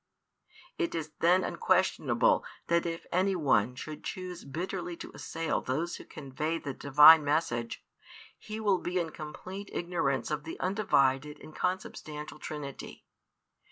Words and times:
It 0.79 0.95
is 0.95 1.11
then 1.19 1.43
unquestionable 1.43 2.43
that 2.69 2.87
if 2.87 3.05
any 3.11 3.35
one 3.35 3.75
should 3.75 4.03
choose 4.03 4.45
bitterly 4.45 4.97
to 4.97 5.11
assail 5.13 5.61
those 5.61 5.97
who 5.97 6.05
convey 6.05 6.57
the 6.57 6.73
Divine 6.73 7.23
message, 7.23 7.85
he 8.39 8.59
will 8.59 8.79
be 8.79 8.97
in 8.99 9.11
complete 9.11 9.69
ignorance 9.71 10.31
of 10.31 10.43
the 10.43 10.59
Undivided 10.59 11.39
and 11.39 11.55
Consubstantial 11.55 12.39
Trinity. 12.39 13.05